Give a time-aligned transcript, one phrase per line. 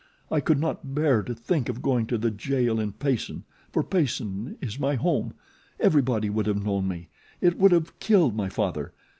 [0.31, 4.57] I could not bear to think of going to the jail in Payson, for Payson
[4.59, 5.35] is my home.
[5.79, 7.09] Everybody would have known me.
[7.39, 8.93] It would have killed my father.